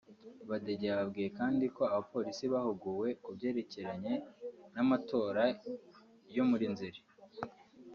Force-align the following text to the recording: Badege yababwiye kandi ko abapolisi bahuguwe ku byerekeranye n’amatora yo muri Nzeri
Badege 0.49 0.85
yababwiye 0.87 1.29
kandi 1.39 1.65
ko 1.75 1.83
abapolisi 1.93 2.43
bahuguwe 2.53 3.07
ku 3.23 3.29
byerekeranye 3.35 4.13
n’amatora 4.73 5.43
yo 6.35 6.43
muri 6.49 6.65
Nzeri 6.73 7.01